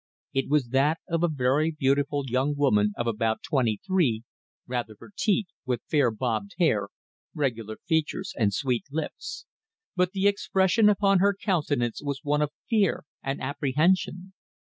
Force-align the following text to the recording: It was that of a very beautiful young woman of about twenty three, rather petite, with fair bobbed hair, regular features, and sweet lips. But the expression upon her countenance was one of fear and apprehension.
It 0.33 0.49
was 0.49 0.69
that 0.69 0.97
of 1.07 1.21
a 1.21 1.27
very 1.27 1.69
beautiful 1.69 2.23
young 2.27 2.55
woman 2.57 2.91
of 2.97 3.05
about 3.05 3.43
twenty 3.43 3.79
three, 3.85 4.23
rather 4.65 4.95
petite, 4.95 5.49
with 5.63 5.83
fair 5.91 6.09
bobbed 6.09 6.55
hair, 6.57 6.87
regular 7.35 7.77
features, 7.87 8.33
and 8.35 8.51
sweet 8.51 8.85
lips. 8.89 9.45
But 9.95 10.13
the 10.13 10.27
expression 10.27 10.89
upon 10.89 11.19
her 11.19 11.35
countenance 11.39 12.01
was 12.03 12.21
one 12.23 12.41
of 12.41 12.49
fear 12.67 13.03
and 13.21 13.39
apprehension. 13.43 14.33